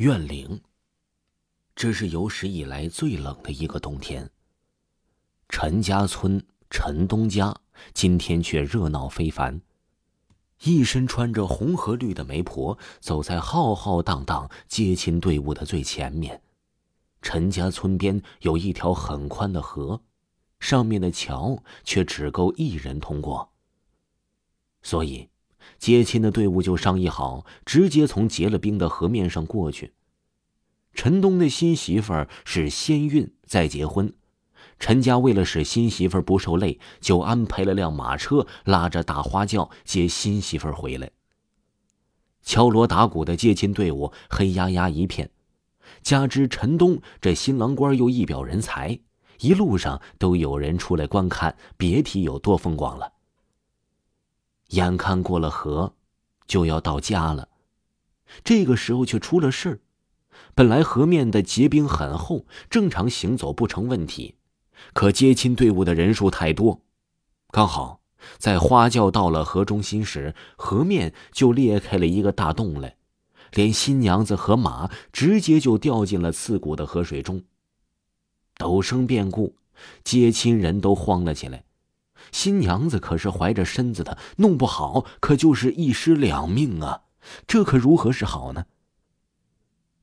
[0.00, 0.58] 怨灵。
[1.76, 4.30] 这是有史以来最冷的一个冬天。
[5.50, 7.54] 陈家村陈东家
[7.92, 9.60] 今天却热闹非凡，
[10.62, 16.42] 一身穿着红和绿的媒婆走在浩浩荡荡接亲队伍的最前面。
[17.20, 20.00] 陈家村边有一条很宽的河，
[20.60, 23.52] 上面的桥却只够一人通过，
[24.80, 25.28] 所以。
[25.78, 29.92] 接亲的队伍就商议好，直接从结了冰的河面上过去。
[30.92, 34.12] 陈东的新媳妇儿是先孕再结婚，
[34.78, 41.10] 陈家为了使新媳妇儿不受累，就安排了辆马车，拉着大花轿接新媳妇儿回来。
[42.42, 45.30] 敲锣打鼓的接亲队伍黑压压一片，
[46.02, 48.98] 加之陈东这新郎官又一表人才，
[49.40, 53.12] 一路上都有人出来观看，别提有多风光了。
[54.70, 55.94] 眼看过了河，
[56.46, 57.48] 就要到家了，
[58.42, 59.80] 这个时候却出了事儿。
[60.54, 64.36] 本来河面的结冰很厚，正常行走不成问题，
[64.92, 66.82] 可接亲队伍的人数太多，
[67.50, 68.00] 刚好
[68.38, 72.96] 在花轿到了河中心时，河面就裂开了一个大洞来，
[73.52, 77.42] 连新娘子和马直接就掉进了刺骨的河水中。
[78.56, 79.56] 陡生变故，
[80.04, 81.64] 接亲人都慌了起来。
[82.32, 87.02] 新娘子可是怀着身子的，弄不好可就是一尸两命啊！
[87.46, 88.66] 这可如何是好呢？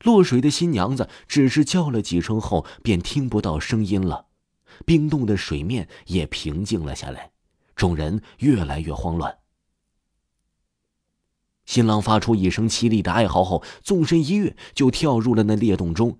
[0.03, 4.27] 落水的新娘子只是叫了几声后，便听不到声音了，
[4.85, 7.31] 冰冻的水面也平静了下来，
[7.75, 9.39] 众人越来越慌乱。
[11.65, 16.19] 新郎发出一声凄厉的哀嚎后，纵身一跃，就跳入了那裂洞中，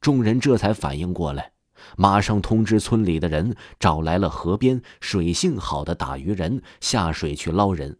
[0.00, 1.52] 众人这才反应过来。
[1.96, 7.98] 马上通知村里的人，找来了河边水性好的打鱼人下水去捞人。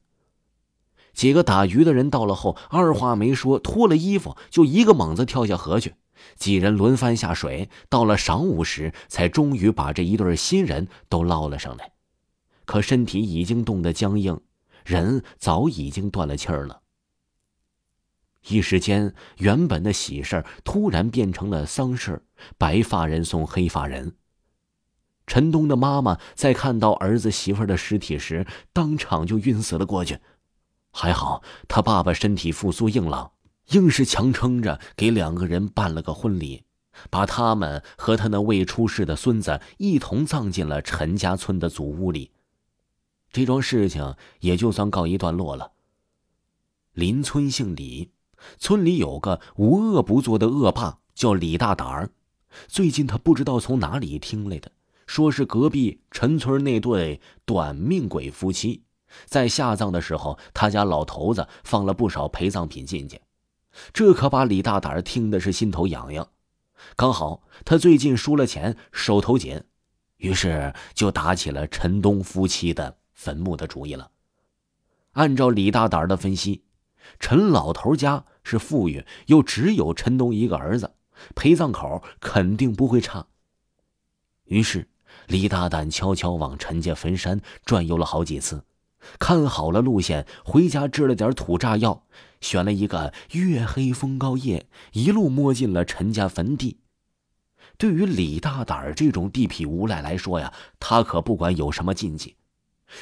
[1.12, 5.94] 几个打鱼的人到了后，二话没说，脱了衣服就一个猛子跳下河去。
[6.36, 11.92] 几人轮番下水，到了晌午时，才终于把这一对新人都捞了上来。
[12.64, 14.40] 可身体已经冻得僵硬，
[14.84, 16.81] 人早已经断了气儿了。
[18.48, 22.24] 一时间，原本的喜事突然变成了丧事
[22.58, 24.16] 白发人送黑发人。
[25.26, 30.18] 陈东的妈妈在看到儿子媳妇的尸体时，当场就晕死了过去。
[30.90, 33.32] 还好他爸爸身体复苏硬朗，
[33.68, 36.64] 硬是强撑着给两个人办了个婚礼，
[37.08, 42.32] 把他们和他那未出世的孙子一同葬进了陈家村的祖屋里。
[43.30, 45.70] 这桩事情也就算告一段落了。
[46.92, 48.10] 邻村姓李。
[48.58, 52.10] 村里有个无恶不作的恶霸，叫李大胆儿。
[52.68, 54.70] 最近他不知道从哪里听来的，
[55.06, 58.82] 说是隔壁陈村那对短命鬼夫妻，
[59.26, 63.20] 在下葬的时候，他家老头子放了不少陪葬品进去。
[63.92, 66.28] 这可把李大胆儿听的是心头痒痒。
[66.94, 69.62] 刚好他最近输了钱，手头紧，
[70.18, 74.10] 于是就打起了陈东夫妻的坟墓的主意了。
[75.12, 76.64] 按照李大胆儿的分析。
[77.18, 80.92] 陈老头家是富裕，又只有陈东一个儿子，
[81.34, 83.26] 陪葬口肯定不会差。
[84.44, 84.90] 于是，
[85.26, 88.64] 李大胆悄悄往陈家坟山转悠了好几次，
[89.18, 92.04] 看好了路线，回家制了点土炸药，
[92.42, 96.80] 选了一个月黑风高夜，一路摸进了陈家坟地。
[97.78, 102.36] 对于李大胆这种地痞无赖来说呀，他可不管有什么禁忌。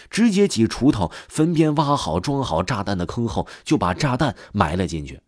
[0.08, 5.20] 直接挤锄头，坟边挖好装好炸弹的坑后，就把炸弹埋了进去。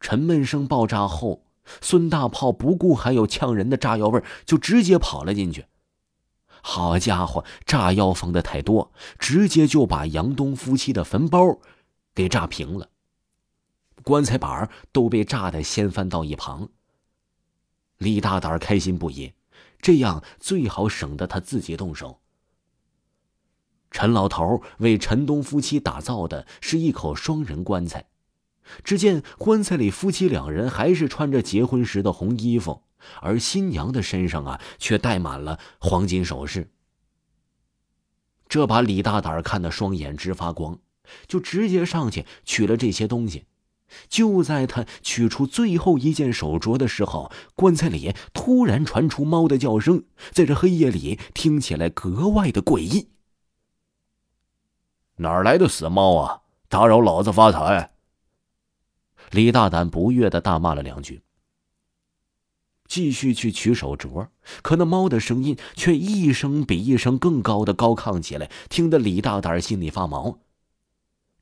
[0.00, 1.44] 沉闷声爆炸后，
[1.80, 5.66] 孙大炮不顾还有呛人的炸药味就直接跑了进去。
[6.62, 11.58] 好家伙，炸药放的太多，直接就把杨东夫妻的坟包
[12.14, 12.88] 给炸平了，
[14.02, 16.68] 棺材板都被炸得掀翻到一旁。
[17.98, 19.32] 李大胆开心不已，
[19.80, 22.20] 这样最好省得他自己动手。
[23.90, 28.04] 陈老头为陈东夫妻打造的是一口双人棺材，
[28.82, 32.82] 只见棺材里夫妻两人还是穿着结婚时的红衣服，
[33.20, 36.70] 而新娘的身上啊却戴满了黄金首饰。
[38.48, 40.78] 这把李大胆看得双眼直发光，
[41.26, 43.46] 就直接上去取了这些东西。
[44.08, 53.10] 就在他取出最后一件手镯的时候，棺材里突然传出猫的叫声，在这黑夜里听起来格外的诡异。
[55.18, 56.42] 哪儿来的死猫啊！
[56.68, 57.95] 打扰老子发财！
[59.30, 61.22] 李大胆不悦的大骂了两句，
[62.86, 64.28] 继续去取手镯，
[64.62, 70.38] 可那猫的声音却一声比一声更高的高亢起来，听得李大胆心里发毛。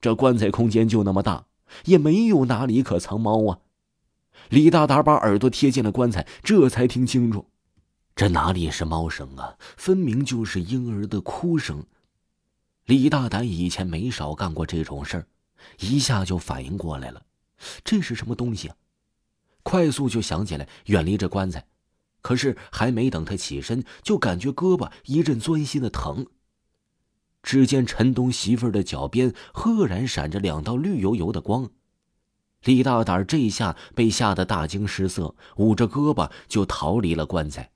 [0.01, 1.47] 这棺材空间就那么大，
[1.85, 3.59] 也没有哪里可藏猫啊！
[4.49, 7.47] 李大胆把耳朵贴近了棺材，这才听清楚，
[8.15, 11.85] 这哪里是猫声啊，分明就是婴儿的哭声。
[12.85, 15.27] 李大胆以前没少干过这种事儿，
[15.81, 17.23] 一下就反应过来了，
[17.85, 18.77] 这是什么东西啊？
[19.63, 21.67] 快速就想起来远离这棺材，
[22.21, 26.27] 可是还没等他起身，就感觉胳膊一阵钻心的疼。
[27.43, 31.71] 只见陈东媳妇儿的脚边赫然闪着两道绿油油的光。
[32.65, 37.71] 李大胆这下被吓得大惊失色，捂着胳膊就逃离了棺材。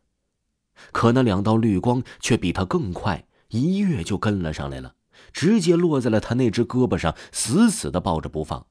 [0.92, 4.94] 可那两道绿光却比他更快，一跃就跟了上来了，
[5.32, 8.66] 直接落在了他那只胳膊上，死死的抱着不放。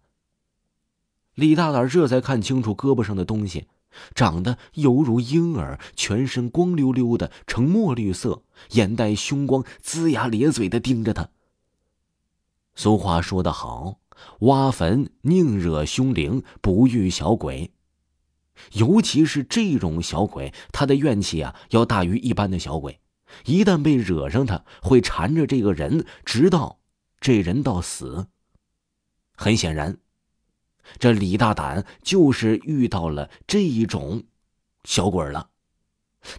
[1.37, 3.67] 李大胆这才看清楚胳膊上的东西，
[4.15, 8.41] 长得犹如婴儿，全身光溜溜的，呈墨绿色，
[8.71, 11.29] 眼带凶光，龇牙咧嘴的盯着他。
[12.73, 13.99] 俗话说得好。
[14.39, 17.71] 挖坟宁惹凶灵，不遇小鬼。
[18.71, 22.99] 尤其是这种小鬼，他的怨气啊要大于一般的小鬼。
[23.45, 26.79] 一旦被惹上，他会缠着这个人，直到
[27.21, 28.25] 这人到死。
[29.35, 29.99] 很显然，
[30.99, 34.23] 这李大胆就是遇到了这一种
[34.83, 35.49] 小鬼了。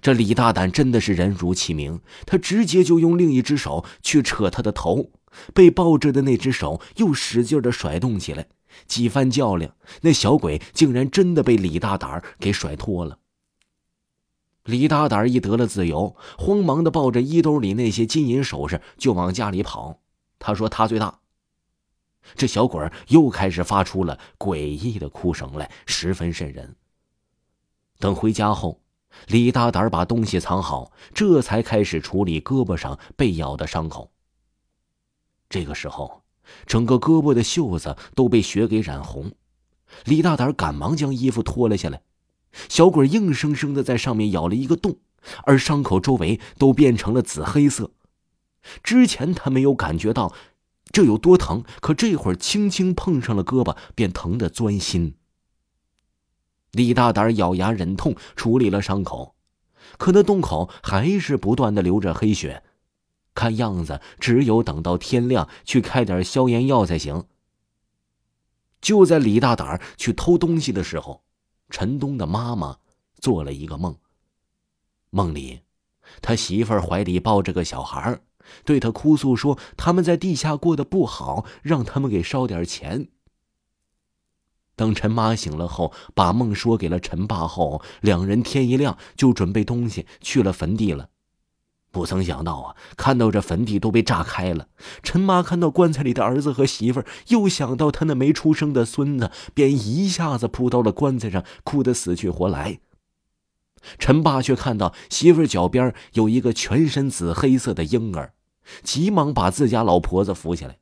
[0.00, 5.10] 这李大胆真的是人如其名，他直接就用另一只手去扯他的头。
[5.54, 8.48] 被抱着的那只手又使劲的甩动起来，
[8.86, 13.18] 几番较量，那小鬼竟然真的被李大胆给甩脱了。
[14.64, 20.00] 李大胆一得了自由，慌忙的抱着衣兜里那些金银首饰就往家里跑。
[20.38, 21.20] 他说他最大。
[22.34, 26.76] 这小鬼又开始发出了诡异的哭声来，十分瘆人。
[27.98, 28.80] 等回家后，
[29.26, 34.12] 李大胆把东西藏好，这才开始处理胳膊上被咬的伤口。
[35.48, 36.22] 这个时候，
[36.66, 39.32] 整个胳膊的袖子都被血给染红。
[40.04, 42.02] 李大胆赶忙将衣服脱了下来，
[42.69, 44.98] 小鬼硬生生的在上面咬了一个洞，
[45.44, 47.90] 而伤口周围都变成了紫黑色。
[48.82, 50.34] 之前他没有感觉到
[50.93, 55.14] 这有多疼，可这会儿轻轻碰上了胳膊，便疼得钻心。
[56.73, 59.35] 李大胆咬牙忍痛处理了伤口，
[59.96, 62.62] 可那洞口还是不断的流着黑血。
[63.35, 67.25] 看样子，只有等到天亮去开点消炎药才行。
[68.81, 71.23] 就在李大胆去偷东西的时候，
[71.70, 72.79] 陈东的妈妈
[73.20, 73.96] 做了一个梦。
[75.11, 75.61] 梦里，
[76.20, 78.20] 他媳妇儿怀里抱着个小孩
[78.64, 83.08] 对他哭诉说他们在地下过得不好，让他们给烧点钱。
[84.76, 91.08] 等陈妈醒了后，把梦说给了陈爸后，两人天一亮就准备东西去了坟地了。
[91.90, 94.69] 不曾想到啊，看到这坟地都被炸开了。
[95.02, 102.79] 陈妈看到棺材里的儿子和媳妇儿，又想到他那没出生的孙子，便一下子扑到了棺材上，哭得死去活来。
[103.98, 108.34] 陈爸却看到媳妇脚边有一个全身紫黑色的婴儿，
[108.82, 110.78] 急忙把自家老婆子扶起来，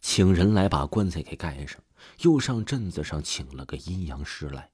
[0.00, 1.80] 请人来把棺材给盖上，
[2.20, 4.70] 又上镇子上请了个阴阳师来。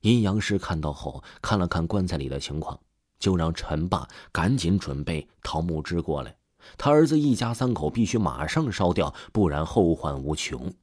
[0.00, 2.78] 阴阳师看到后，看了看棺材里的情况。
[3.16, 6.36] 就让陈爸赶紧准备桃木枝过来，
[6.76, 10.74] 他儿子一家三口必须马上烧掉，不然后患无穷。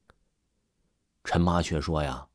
[1.22, 2.26] 陈妈却说：“呀，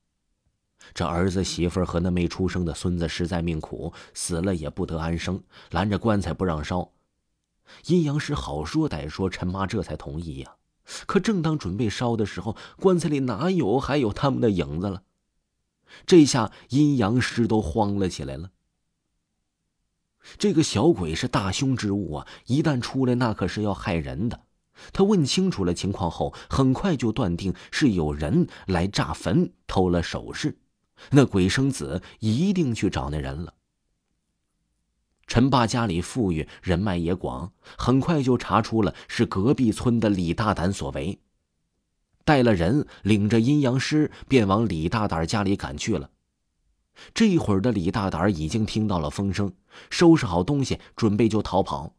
[0.93, 6.91] 这儿子媳妇和那没出生的孙子实在命苦，死了也不得安生，拦着棺材不让烧。”
[7.87, 10.55] 阴阳师好说歹说，陈妈这才同意呀。
[11.05, 15.03] 可正当准备烧的时候，棺材里哪有还有他们的影子了？
[16.05, 18.51] 这下阴阳师都慌了起来了。
[20.37, 22.27] 这个小鬼是大凶之物啊！
[22.45, 24.45] 一旦出来，那可是要害人的。
[24.93, 30.57] 他问清楚了情况后，很快就断定是有人来炸坟偷了首饰。
[31.11, 33.53] 那鬼生子一定去找那人了。
[35.27, 41.19] 陈爸家里富裕，人脉也广，很快就查出了是隔壁村的李大胆所为。
[42.23, 46.11] 带了人，领着阴阳师，便往李大胆家里赶去了。
[47.13, 49.53] 这会儿的李大胆已经听到了风声，
[49.89, 51.93] 收拾好东西，准备就逃跑。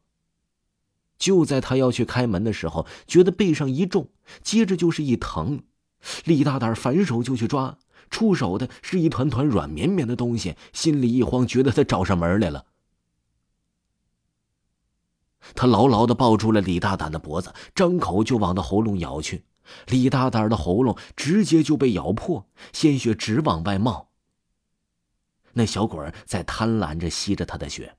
[1.19, 4.09] 就在他要去开门的时候，觉得背上一重，
[4.43, 5.63] 接着就是一疼。
[6.25, 7.79] 李大胆反手就去抓，
[8.11, 12.67] 出手的是一团团软绵绵的东西，心里一慌，觉得他找上门来了。
[15.55, 19.45] 他牢牢的抱住了李大胆的脖子，张口就往他喉咙咬去。
[19.87, 24.11] 李大胆的喉咙直接就被咬破，鲜血直往外冒。
[25.53, 27.97] 那小鬼在贪婪着吸着他的血。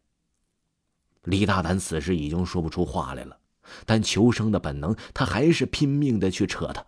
[1.24, 3.38] 李大胆此时已经说不出话来了，
[3.86, 6.86] 但求生的本能，他还是拼命的去扯他。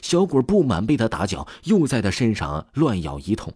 [0.00, 3.52] 小鬼不满被他打脚，又在他身上乱咬一通。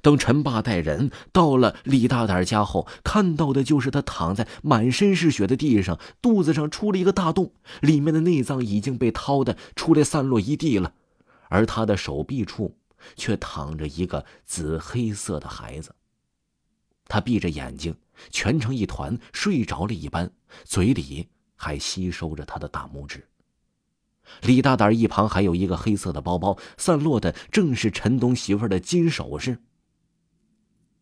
[0.00, 10.94] 等陈霸带人到了李大胆家后，看到的就是他躺在满身是血的地上，肚子上出了一个大洞，里面的内脏已经被掏的出来散落一地了，
[11.50, 12.78] 而他的手臂处
[13.14, 15.94] 却躺着一个紫黑色的孩子。
[17.06, 17.94] 他闭着眼睛，
[18.30, 20.32] 蜷成一团，睡着了一般，
[20.64, 23.28] 嘴里还吸收着他的大拇指。
[24.42, 29.58] 李大胆一旁还有一个黑色的包包，散落的正是陈东媳妇的金首饰。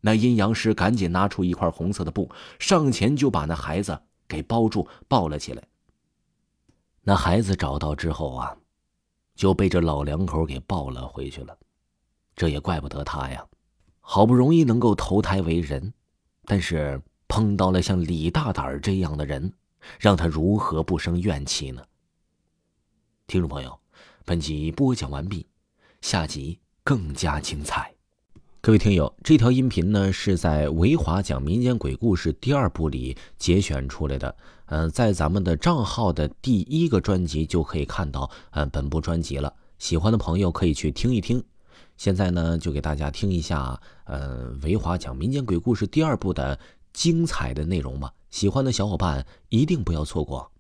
[0.01, 5.63] 那阴阳师赶紧拿出一块红色的布，上前就把那孩子给包住，抱了起来。
[7.03, 8.57] 那孩子找到之后啊，
[9.35, 11.57] 就被这老两口给抱了回去了。
[12.35, 13.45] 这也怪不得他呀，
[14.01, 15.93] 好不容易能够投胎为人，
[16.47, 19.53] 但是碰到了像李大胆这样的人，
[20.01, 21.83] 让他如何不生怨气呢？
[23.33, 23.81] 听众朋友，
[24.27, 25.47] 本集播讲完毕，
[26.03, 27.91] 下集更加精彩。
[28.61, 34.37] 各位听友，这条音频呢是在维华讲民间鬼故事第二部里节选出来的。
[34.67, 39.51] 嗯，在咱们的账号的第一个专辑就可以看到，嗯，本部专辑了。
[39.79, 41.43] 喜欢的朋友可以去听一听。
[41.97, 46.61] 现在呢，就给大家听一下，呃，维华讲民间鬼故事第二部的
[46.93, 48.13] 精彩的内容吧。
[48.29, 50.52] 喜欢的小伙伴一定不要错过。